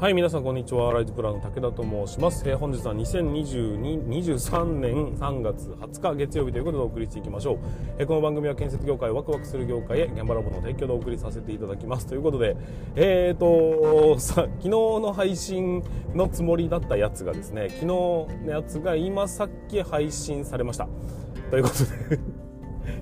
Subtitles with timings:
[0.00, 0.94] はい皆さんこんにちは。
[0.94, 7.58] ライズプランの武田と申します、えー、本日は2022 23年3月20日月曜日ということでお送りしていきましょう、
[7.98, 12.56] えー、この番組は建設業界ワクワクする業界へ現場ラボの提供でお送りさせていただきますということで
[12.96, 20.88] えーとさ昨日の配信のつもりだったやつがですね昨日のやつが今さっき配信されました。
[21.50, 21.84] ということ
[22.16, 22.39] で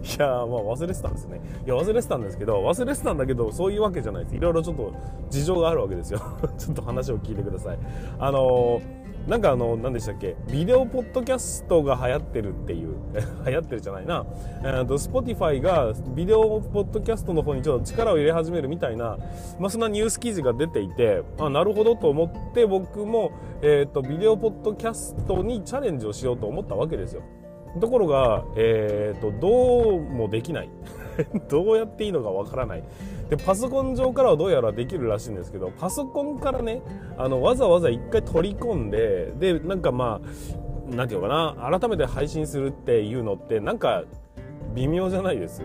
[0.03, 1.41] いやまあ忘れてたんですね。
[1.67, 4.37] いや忘れてたんですけど忘れてたんだけどそういうわけじゃないです。
[4.37, 4.93] いろいろちょっと
[5.31, 6.21] 事情があるわけですよ。
[6.59, 7.79] ちょっと話を聞いてください。
[8.19, 10.37] あのー、なんかあの何でしたっけ？
[10.51, 12.97] ビデオポッドキャストが流行ってるっていう
[13.47, 14.25] 流行ってるじゃないな。
[14.63, 19.19] えーと Spotify がビデオポッドキャストの方にちょっと力を入れ始めるみたいな、
[19.59, 23.33] まあ、そんなニュース記事が出ていてあなるほどと思って僕も、
[23.63, 27.23] えーとビデオポッドキャストにチャレンジをしようと思ったわけですよ。
[27.81, 30.71] ところが、えーと、どうもできない。
[31.49, 32.85] どうやっていいのかわからない。
[33.29, 36.81] でパソコン上からはどうやらできるらしいんですけどパソコンからね
[37.19, 40.21] あのわざわざ一回取り込んででなんかま
[40.91, 44.05] あなんていうかな改めて配信するっていうのってなんか
[44.75, 45.63] 微妙じゃないです？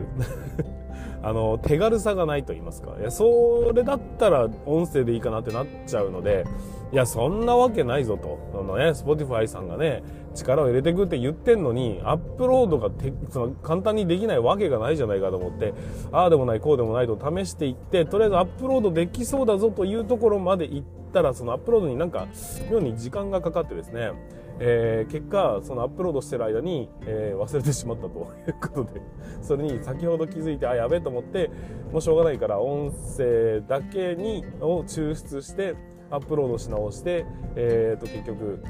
[1.24, 2.96] あの手軽さがないと言いますか。
[3.00, 6.46] いやそれだったら音声でいいかなってなっちゃうので
[6.92, 8.38] いやそんなわけないぞと。
[8.54, 10.04] あのね Spotify さんがね
[10.36, 15.74] 力を入れていくって言ってんのにアップロードがてその簡単にできないわけがないじゃないかと思って
[16.12, 22.28] ああでもないこうでもないと試していってとりあえずアップロードできそうだぞというところまで行ったらそのアップロードになんか
[22.72, 24.12] 妙に時間がかかってですね
[24.60, 29.02] えー、結果そのアップロードしてる間に、えー、忘れてしまったと いうことで
[29.42, 31.50] それに先ほど気づいてあやべえと思って
[31.92, 35.76] もうしょうがないから音声だけにを抽出して
[36.10, 38.64] アップロードし直して、えー、と結局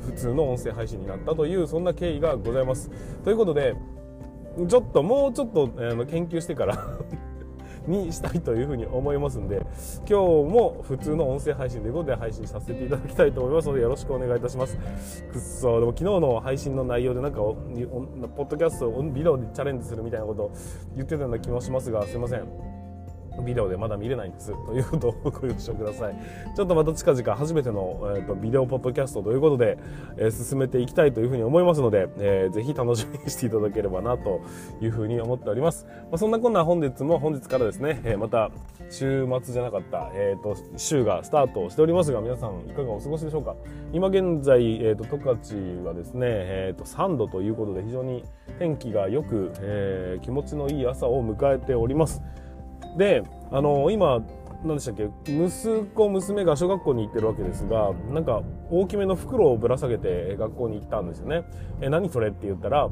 [0.00, 2.90] 普通の音声配信になったというそんな経緯がございます。
[3.24, 3.74] ということで
[4.68, 6.76] ちょっともうちょっと、えー、研究してから
[7.86, 9.60] にしたいというふうに思いますんで
[10.00, 10.14] 今日
[10.52, 14.76] も普通の音声配信ということで配信させていただきたいと思いますのでよろしくお願いいたします。
[15.32, 20.52] くっそでも昨日の配信の内容でなんかポッドキャストをビデオでチャレンジするみたいなことを
[20.94, 22.75] 言ってたような気もしますがすいません。
[23.42, 24.52] ビデオでまだ見れないんです。
[24.66, 26.16] ということをご了承ください。
[26.54, 29.78] ちょっとまた近々初めての、えーと、ビデオポッドキャストということで、
[30.16, 34.40] えー、進めていきたいというふうに思いますので、えー、ぜひ楽しみにしていただければなと
[34.80, 38.50] いうふうに思っております、まあ、そんなこんな本日も本日からですね、えー、また
[38.90, 43.56] 週末じゃなかった、えーと、週がスタートしておりますが皆さんいかがお過ごしでしょうか？
[43.92, 48.24] 今現在、えーと、十勝はですね、えー、と3度ということで非常に
[48.58, 52.22] 天気がよく、えー、気持ちのいい朝を迎えております。
[52.96, 54.20] であの今
[54.64, 61.44] 何でしたっけ息子娘が小学校に行ってるわけですがなんか大きめの袋をぶら下げて学校に行ったんですよね。
[61.80, 62.88] え何それって言ったら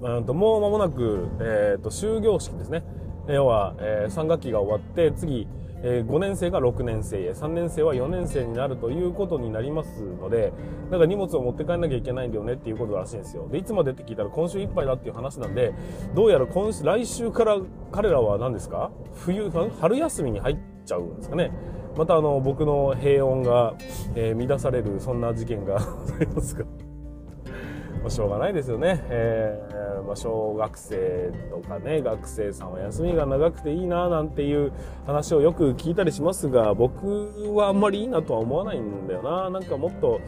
[0.00, 2.84] うんともう間もなく、えーと、終業式ですね。
[3.28, 5.48] 要は、えー、3学期が終わって次
[5.86, 10.50] え、5年生が6年生へ3年生は4年生になるということになりますので
[10.90, 13.46] だから荷物を持って帰んなきゃいけないんだよねっていうことらしいんですよ。
[13.50, 15.74] でいつまでって聞いたら今週いっぱいだっていう話なんで
[16.14, 17.58] どうやら今週来週から
[17.92, 18.90] 彼らは何ですか？
[19.14, 20.56] 冬春休みに入っ
[20.86, 21.52] ちゃうんですかね。
[21.96, 23.74] またあの僕の平穏が、
[24.16, 26.64] えー、乱されるそんな事件がございますが。
[28.04, 34.72] まあ、しょうがないですよね、えー、まあ、小学生とかね学生さんは休みが長くていいななんていう
[35.06, 40.20] 話をよく聞いたりしますが僕はあんまりいいなとは思わないんだよななんかもっと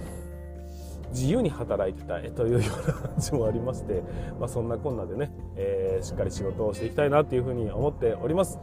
[1.11, 4.03] 自由に働いてたいというような感じもありまして、
[4.41, 8.59] まあ、そんなこんなでね、えー、しっかり仕事をしていきたいなというふうに思っております。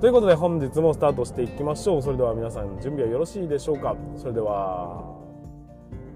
[0.00, 2.02] ということで本日もスタートしていきましょう。
[2.02, 3.96] それでは皆さん準備はよろしいでしょうか？
[4.16, 5.04] それでは、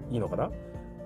[0.09, 0.49] いいのかな？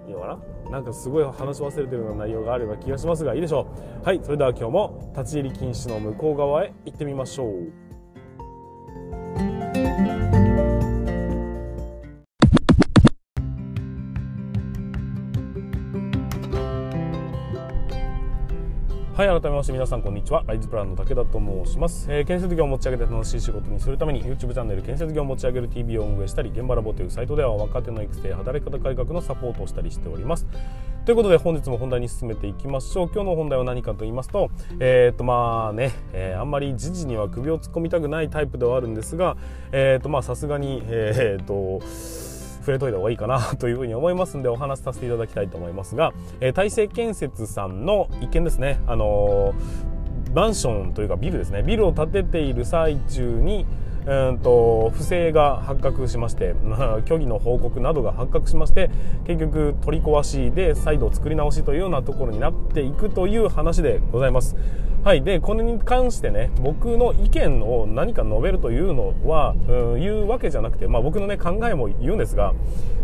[0.08, 0.72] いいのかな？
[0.72, 3.68] なんかすごい話し忘れてるような内容があれば気がしますがいいでしょ
[4.02, 4.06] う。
[4.06, 7.91] はいそれでは今日も立ち入り禁止の向こう側へ行ってみましょう。
[19.14, 20.42] はい、改めまして皆さんこんにちは。
[20.48, 22.08] ライズプランの武田と申します。
[22.10, 30.48] えー、建設業を持ち上げて楽しい仕事にするために YouTube チャンネル建設業を持ち上げる TV を運営したり、現場ラボというサイトでは若手の育成、働き方改革のサポートをしたりしております。
[31.04, 33.10] ということで本日も本題に進めていきましょう。
[33.14, 34.50] 今日の本題は何かと言いますと、
[34.80, 39.36] えー、っとまあね、えー、あんまり時事には首を突っ込みたくないタイプではあるんですが、
[39.74, 41.86] え、っとまあさすがに、えー、っと、
[42.62, 53.66] 触れといた方がいいかなというふうに思いますんでお話しさせていただきたいと思いますが、えー、大成建設さんの一件ですね、あのー、マンションというかビルですねビルを建てている最中に
[54.06, 58.90] うんと不正が発覚しまして、まあ、虚偽の報告などが発覚しまして
[59.28, 64.56] 結局取り壊しで再度作り直しというようなところになっていくという話でございます。
[65.04, 72.54] はいでこれに関してね僕の意見を何か述べるというのは、うん、言うわけじゃなくて、まあ、僕のね考えも言うんですが、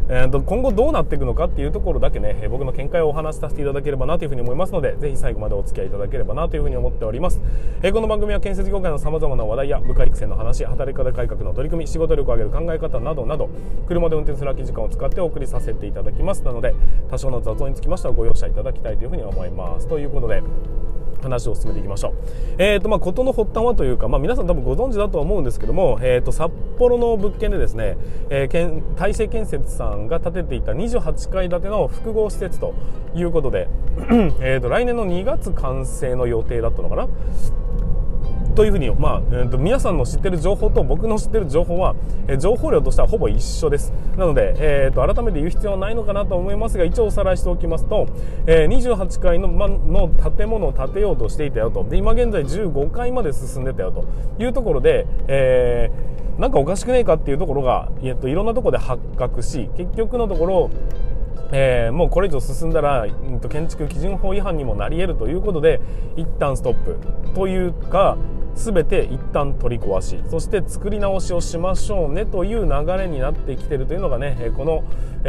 [0.07, 7.41] えーと、今後どうなっていくのかっていうところだけね、僕の見解をお話しさせていただければなというふうに思いますのでぜひ最後までお付き合いいただければなというふうに思っております、
[7.81, 13.49] えー、この番組は建設業界のさまざまな話題や部下育成の話働き方改革の取り組み仕事力を上げる考え方などなど
[13.87, 16.43] 車で運転する空き時間を使ってお送りさせていただきます。
[16.43, 16.75] なので
[17.09, 19.87] 多少の雑音につきましてはご容赦いただきたいというふうに思います。
[19.87, 20.43] ということで
[21.21, 22.13] 話を進めていきましょう。
[22.57, 27.97] えーとまあ、事の発端はというか、まあ、皆さん多分ご存知だとは思うんですけども、えーと、札幌の物件でですね、
[28.29, 32.73] えー、大成建設さんが建てていた28階建ての複合施設と
[33.15, 33.67] いうことで
[34.41, 37.07] えっと来年の2月完成の予定だったのかな？
[38.57, 41.95] というふうに、まあえーと、皆さんの知ってる情報と僕の知ってる情報は、
[42.27, 43.93] えー、情報量としてはほぼ一緒です。
[44.17, 48.07] なので、えーと、改めて言う必要はないのかなと思いますが一応おさらいしておきますと、
[48.47, 51.83] えー、28階の,、ま、の建物を建てようとしていたよと。
[51.83, 54.05] で今現在15階まで進んでたよと。
[54.43, 60.71] いうところで、えー、なんかおかしくねえかっていうところが、えーといろんなところで発覚し結局のところ
[61.51, 65.79] えー、もうこれ以上進んだら、うん、と建築基準法違反にもなり得るということで
[66.17, 66.97] 一旦ストップ
[67.33, 68.17] というか
[68.57, 74.83] 全て一旦取り壊しそして作り直しをしましょうねという流れになってきているというのがねこの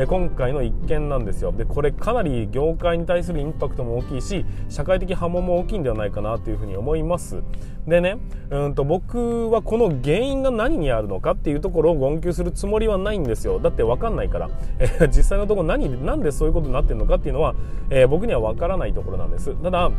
[0.06, 1.52] 今回の一件なんですよ。
[1.52, 7.42] でこれかなり業界に対するインパクトも大きいし社会的波紋も大きいんではないかなというふうに思います。
[7.86, 8.18] でね
[8.50, 13.58] うんと僕はこの原因が何にあるのかっていうところを言及するつもりはないんですよ。
[13.58, 17.54] だって分かんないから、え、実際のところ何なんでそういうことになってるのかっていうのは、
[17.90, 19.54] えー、僕には分からないところなんです。
[19.62, 19.90] ただ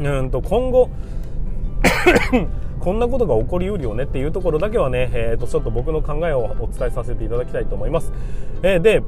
[0.00, 0.90] うんと今後
[2.80, 8.12] こんなことが起こりうるよねっていうところだけはね、えー、とちょっと僕の考えをお伝えさせていただきたいと思います。
[8.62, 9.02] えー、で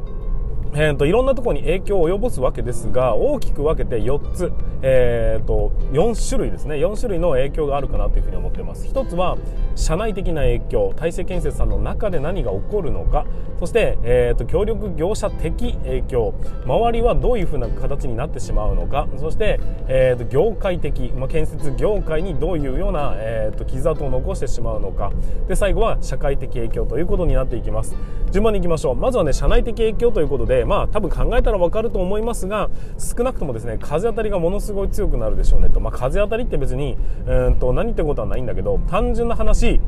[0.72, 4.52] えーと、いろんなところに影響を及ぼすわけですが大きく分けて4つ、
[4.82, 6.77] えーと、4種類ですね。
[6.77, 8.87] 4種類の影響があるかなというふうに思っています。
[8.87, 9.37] 1つは
[9.77, 13.27] 社内的な影響大成建設さんの中で何が起こるのか。
[13.59, 16.35] そして、えーと、協力業者的影響。
[16.65, 19.06] 周りはどういうふうな形になってしまうのか。
[19.19, 25.12] そして、えー、と業界的、まあ、建設業界にどういうような、えー、と傷跡を残してしまうのか。
[25.49, 27.94] で最後は社会的影響ということになっていきます。
[28.31, 28.97] 順番にいきましょう。
[28.97, 36.96] まずはね社内的影響ということでまあ多分考えたらわかると思いますが少なくともですね風当たりがものすごいすごい強くなるでしょうねと、まあ、風当たりって別に
[37.26, 39.81] うんと何ってことはないんだけど単純な話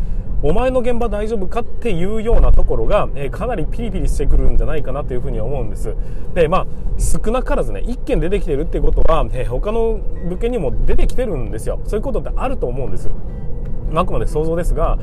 [0.42, 5.94] お前の現場大丈夫かっていうようなところが、えー、かなりピリピリしてくるんじゃないかなというふうに思うんです。
[6.34, 6.66] でまあ
[6.98, 11.80] 少なからずね1件出てきてるっていうことは、えー、他の物件にも出てきてるんですよ。
[11.84, 13.08] そういうことってあると思うんです。
[13.94, 14.98] あくまで想像ですが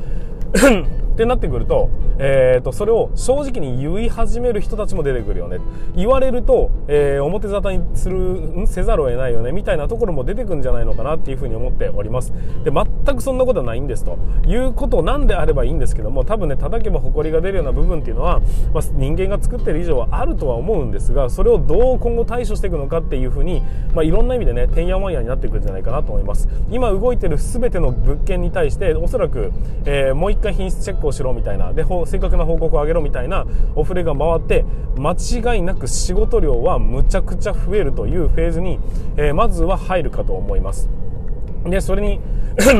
[1.14, 1.88] ってなってくると,、
[2.22, 5.58] えーと、それを正直に言い始める人たちも出てくるよね。
[5.96, 12.32] 言われると、えー、表沙汰にするせざるを得ないよねみたいなところも出てくるんじゃないのかなっていうふうに思っております。
[12.62, 14.18] で全くそんなことはないんですと。
[14.46, 18.40] いうことなんであればいいんですけども多分ね叩けば埃が出るような部分っていうのは、
[18.74, 23.62] まあ、人間が作ってる以上はあるとは思うんですがそれをどう今後対処していくのかっていうふうに、
[23.94, 26.48] まあ、いろんな意味でねてんやわんやになっていくんじゃないかなと思います。
[26.70, 29.52] 今動いてる全ての物件に対しておそらく、
[29.84, 31.72] えー、もう一回品質チェックをしろみたいな。
[31.72, 33.46] で正確な報告をあげろみたいな
[33.76, 34.64] お触れが回って
[34.96, 38.80] 間違いなく仕事量はむちゃくちゃ増えるというフェーズに、
[39.16, 40.88] えー、まずは入るかと思います。
[41.64, 42.20] でそれに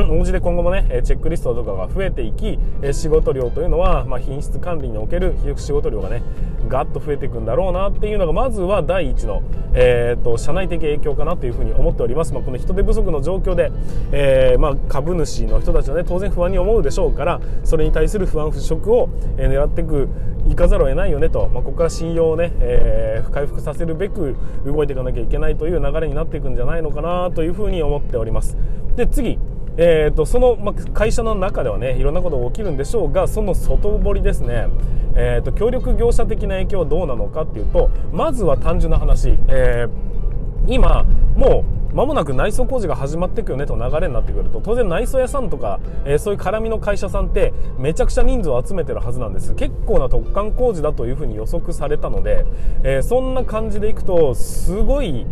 [0.09, 2.59] 応じて今後もねチェックリストとかが増えていき
[2.91, 6.21] 仕事量というのは、まあ、品質管理における仕事量がね
[6.67, 9.41] ガッと増えていくんだろうなっていうのがまずは第一の、
[9.73, 13.71] えーと、社内的影響かなというふうに思っております、まあ、この人手不足の状況で、
[14.11, 20.07] えー、まあ、株主の人たちはね当然不安に思うでしょうからそれに対する不安払拭を狙っていく
[20.49, 28.55] いかざるを得ないよねと、まあ、ここから信用をね、えー、回復させるべく動いていかなきゃいけないという流れになっていくんじゃないのかなというふうに思っております。
[28.95, 29.39] で次。
[29.77, 34.67] えーと、その、ま、会社の中ではねいろんなことが起きるんでしょうがその外堀ですね、
[35.15, 41.03] えーと、協力業者的な影響はどうなのかっていうとまずは単純な話、えー、今
[41.35, 44.61] もう間もなく内装工事が始まっていくよねと流れになってくると。
[44.61, 49.53] 当然内装屋さんとか、えー、そういう絡みの会社さんってめちゃくちゃ人数を集めてるはずなんです。
[49.55, 52.45] 結構な突貫工事だというふうに予測されたので、
[52.83, 55.25] えー、そんな感じでいくとすごい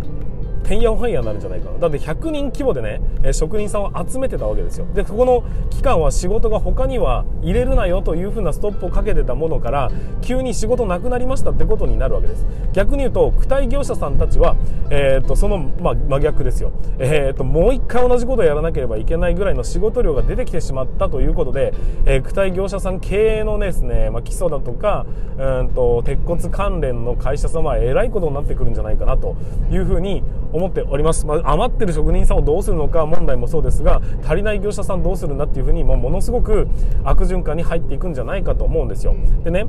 [0.64, 1.80] てんやわんやになるんじゃないかな。
[1.80, 4.86] だって100人規模でね、え職人さんを集めてたわけですよ。
[4.94, 12.46] でここの期間は仕事が他には入れるなよというふうなストップをかけてたものから急に仕事なくなりましたってことになるわけです。
[12.74, 14.56] 逆に言うと躯体業者さんたちは、
[14.90, 21.74] えー、とその、まあ、真逆ですよ、えー、ともう一回同じことをやらなければいけないぐらいの仕事量が出てきてしまったということで、
[22.06, 25.06] えー、躯体業者さん経営のですね、まあ、基礎だとか
[25.38, 29.36] うんと鉄骨関連の会社さんはえらいことになってくるんじゃないかなと
[29.72, 36.68] いうふうに思っております、まあ、余ってる職人さんをどうするのか問題もそうですが足りない業者さんどうするんだっていうふうにもものすごく
[37.04, 39.16] 悪循環に入っていくんじゃないかと思うんですよ。
[39.44, 39.66] でね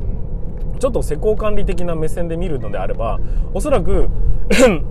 [0.80, 3.20] ちょっと施工管理的な目線で見るのであれば
[3.54, 4.08] おそらく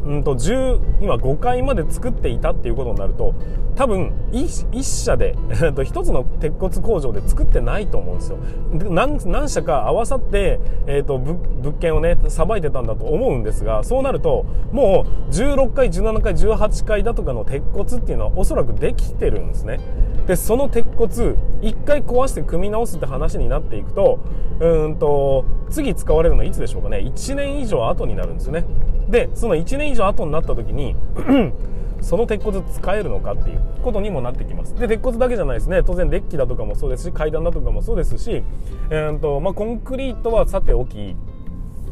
[0.05, 3.36] うんと10今5階まで作っていたっていうことになると
[3.75, 8.38] 多分 1, 1社で1つの鉄骨工場で作ってないと思うんですよ。
[8.89, 19.79] 何何社か合わさって、えーと、物件をねさばいてたんだと思うんですがそうなるともう16階17階18階だとかの鉄骨っていうのはおそらくできてるんですね。
[20.27, 24.19] でその鉄骨1回壊して組み直すって話になっていくと
[24.60, 25.46] うんと
[25.79, 26.98] 次使われるのはいつでしょうかね。
[26.98, 28.65] 1年以上後になるんですよね。
[29.09, 30.95] でその1年以上後になった時に
[32.01, 34.75] その鉄骨使えるのかっていうことにもなってきます。
[34.75, 35.83] で鉄骨だけじゃないですね。
[35.83, 38.43] 当然デッキだとかもそうですし階段だとかもそうですし、
[38.89, 41.15] えーとまあ、コンクリートはさておき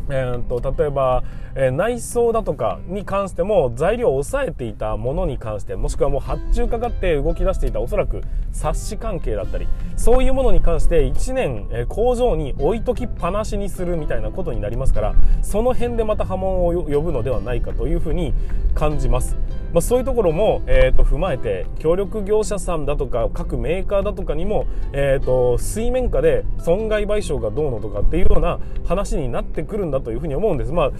[0.10, 1.24] えーと、例えば、
[1.56, 8.22] えー、内装だとかに関しても材料を抑えていたものに関してもしくはもう発注かかって動き出していたおそらく
[8.52, 18.34] 冊子関係だったりそういうものに関して1年、えー、工場に置いときっぱなしにするみたいなことになりますからその辺でまた波紋を呼ぶのではないかというふうに
[18.74, 19.38] 感じます。
[19.74, 30.72] まあ、そういうところも、えー、と踏まえて協力業者さんだとか各メーカーだとかにも、えー、と水面下で損害賠償がどうのとかっていうような話になってくるんだというふうに思うんです。
[30.72, 30.92] まあ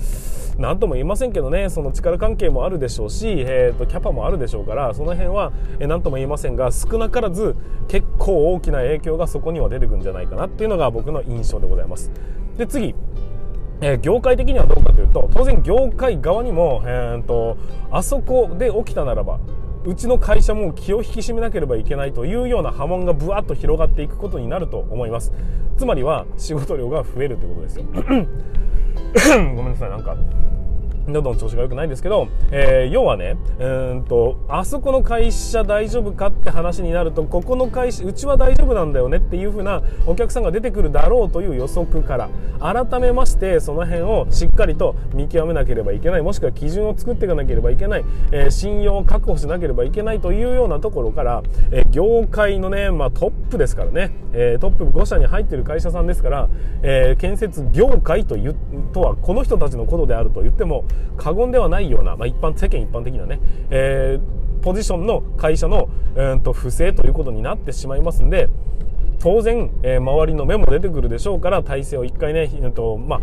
[0.58, 7.56] 何とも言いませんけどねその力関係もあるでしょうし、えー、とキャパもあるでしょうからその辺は何とも言いませんが少なからず
[7.88, 12.12] 結構大きな影響がそこには出てくるんじゃないかなっていうのが僕の印象でございます。
[12.58, 12.96] で次
[13.80, 17.58] えー、業界的にはどうかというと当然業界側にも、えーと、
[17.92, 19.40] あそこで起きたならば
[19.86, 25.32] うちの会社も気を引き締めなければいけないというような波紋がぶわっと広がっていくことになると思います
[25.78, 27.86] つまりは仕事量が増えるということですよ
[29.56, 30.16] ごめんなさいなんか。
[31.08, 56.50] どんどん調子が良くないんですけど、えー、要はねうんとあそこの会社大丈夫かって話になるとここの会社うちは大丈夫なんだよねっていう風なお客さんが出てくるだろうという予測から改めましてその辺をしっかりと見極めなければいけないもしくは基準を作っていかなければいけない、えー、信用を確保しなければいけないというようなところから、えー、業界のね、まあ、トップですからね、えトップ5社に入っている会社さんですから、
[56.84, 58.56] え建設業界という
[58.94, 60.86] とはこの人たちのことであると言っても
[61.18, 63.40] 過言ではないような、まあ、一般世間一般的なね、
[63.70, 68.50] えー、ポジションの会社の、えー、と不正ということになってしまいますんで
[69.20, 73.22] 当然、えー、周りの目も出てくるでしょうから体制を一回ね、えーとまあ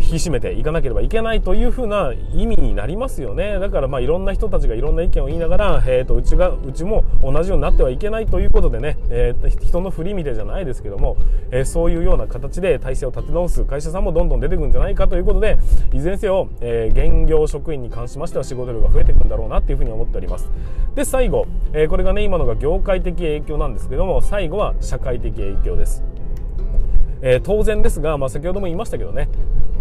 [0.00, 3.58] 引き締めていかなければいけないというふうな意味になりますよね。
[3.58, 11.16] だからまあいろんな人たちがいろんな意見を言いながら、えー、とうちがうちも同じようになってはいけないということでね、えー、人の振り見てじゃないですけども、
[11.50, 15.58] えー、そういうような形で体制を立て直す会社さんもどんどん出てくるんじゃないかということで
[15.92, 20.50] いずれにせよ、えー、現業職員に関しましては仕事量が増えていくんだろうなっていうふうに思っております。
[20.94, 26.02] で最後、え、これがね今のが業界的影響なんですけども最後は社会的影響です。
[27.22, 29.28] えー、当然ですが、まあ、先ほども言いましたけどね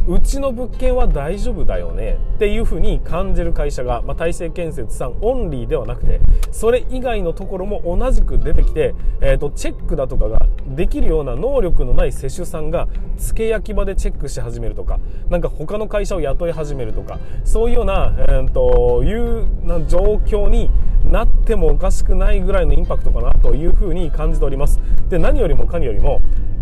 [0.08, 6.20] うちの物件は大丈夫だよねっていうふうに感じる会社が、まあ、大成建設さんオンリーではなくて
[6.52, 20.70] それ以外のところも同じく出てきて、えーと、チェックだとかができるような能力のない施主さんが付け焼き場でチェックし始めるとかなんか他の会社を雇い始めるとかそういうような、えーと、いうな状況に
[21.10, 24.80] なってもおかしくないぐらいのインパクトかなというふうに感じております。
[25.10, 26.20] で何よりもかによりも、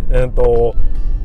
[0.09, 0.75] えーと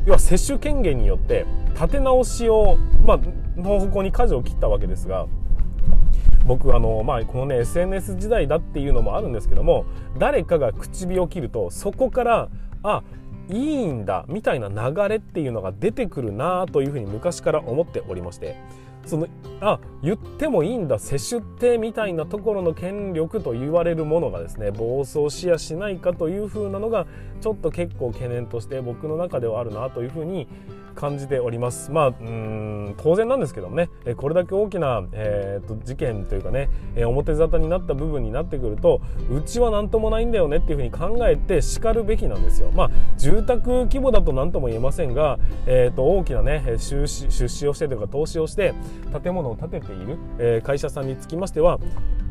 [0.05, 3.19] 要は接種権限によって立て直しを、まあ、
[3.55, 5.27] の方向に舵を切ったわけですが
[6.45, 9.85] 僕あの、まあ、このね SNS 時代だっていうのもあるんですけども
[10.17, 12.49] 誰かが口火を切るとそこから
[12.83, 13.03] あ
[13.49, 18.55] いいんだみたいな流れっていうのが出てくるなというふうに昔から思っておりまして
[19.09, 19.27] その
[19.61, 27.05] あ言ってもいいんだ接種ってみたいなところの権力と言われるものがですね暴走しやしないかというふうなのが
[27.41, 30.47] ちょっと結構懸念として僕の中ではあるなというふうに
[30.99, 31.91] 感じております。
[31.91, 38.99] まあ、うん当然なんですけどもね、これだけ大きな、えーと、事件というかね、表沙汰になった部分になってくると、
[39.31, 42.71] うちは何ともないんだよねっていうふうに考えて叱るべきなんですよ。
[42.71, 48.73] まあ、住宅規模だと何とも言えませんが、えーと、大きなね、出資出資をしてというか投資をして
[49.21, 51.79] 建物を建てている、え、会社さんにつきましては、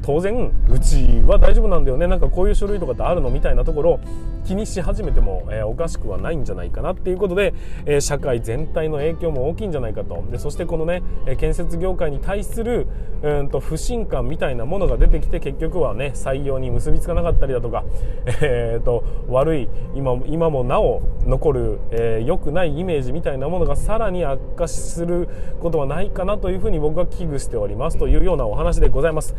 [0.02, 2.06] 当然うちは大丈夫なんだよね。
[2.06, 4.00] なんかこういう書類とかってあるのみたいなところを
[4.44, 7.52] 気にし始めても、えー、おかしくはないんじゃないかなっていうことで、
[7.84, 10.24] えー、社会全体の影響も大きいんじゃないかと。
[10.30, 12.86] でそしてこのねえ建設業界に対する
[13.22, 17.84] うんと不信感みたいなものが出てきて結局はね採用に結びつかなかったりだとか、
[18.40, 25.28] えーと、悪い今今もなお残る、えー、くないイメージみたいなものがさらに悪化する
[25.60, 29.34] ことはないかなとというふうに僕は危惧しておりますというようなお話でございます。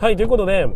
[0.00, 0.68] はいということで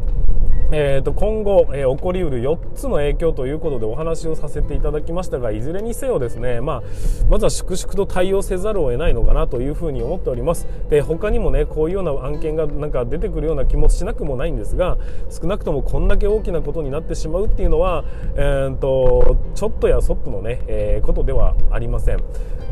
[0.71, 6.83] えー、と今後、えー、起こりうる4つの影響ということでお話をさせていただきましたがいずれにせよですね、まあ、
[7.31, 10.67] まずは粛々と対応せざるを得ないのかなというふうに思っております。
[10.91, 14.99] で他にもねこういうような案件がなんか出てくるような気もしなくもないんですが
[15.31, 18.05] 少なくともこんだけ大きなことになってしまうっていうのは、
[18.37, 22.19] えーと、ちょっとやそっとのね、えー、ことではありません。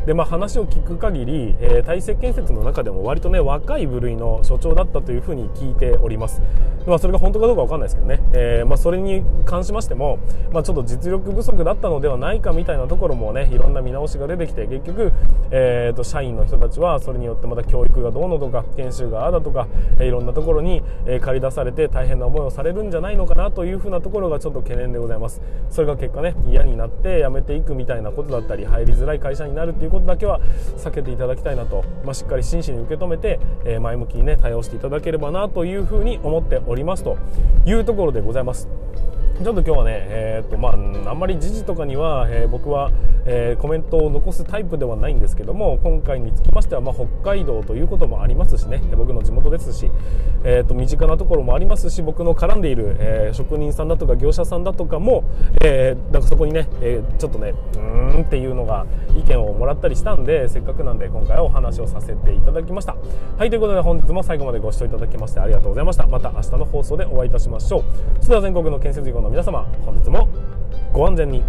[0.07, 6.36] で、まあ、話を聞く限り、えー、大石建設の中でも割とね若い部類の所長だったというふうに聞いております、
[6.87, 10.19] まあ、それが本当かどうか分かんないですけどね、えー、まあ、それに関しましても、
[10.53, 15.11] まあ、ちょっと実力不足だったのではないかみたいなところもねいろんな見直しが出てきて結局、
[15.51, 19.67] えーと、社員の人たちはそれによってまた教育がどうのとか研修があだとか、
[19.99, 25.41] えー、いろんなところに、え借り出されて大変な思いをされるんじゃないのかなというふうなところがちょっと懸念でございます。
[25.69, 30.39] それが結果ね嫌になって辞めていくみたいなことだったり入りづらい会社になるっていうことだけは
[30.77, 37.17] 避けていただきたいなと、まあ、しっかり真摯に受け止めて、え前向きにね対応していただければなというふうに思っておりますと
[37.65, 38.67] いうところでございます。
[39.37, 40.73] ちょっと今日はね、えーとまあ、
[41.11, 42.91] あんまり時事とかには、えー、僕は、
[43.25, 49.91] えー、コメントを残すタイプではないんですけども今回につきましては、まあ、北海道ということもありますしね僕の地元ですし、
[50.43, 55.23] えーと、身近なところもありますし僕の絡んでいる、えー、職人さんだとか業者さんだとかも、
[55.63, 62.95] えー、なんかそこにね、え、ちょっとねうーんっていうのが意見をもらったりしたんでせっかくなんで今回はお話をさせていただきました。
[63.37, 66.07] はいということで本日も最後までご視聴いただきましてありがとうございました。
[66.07, 67.83] また明日の放送でお会いいたしましょう。
[68.19, 70.29] それでは全国の建設業の皆様本日も
[70.93, 71.43] ご安全に。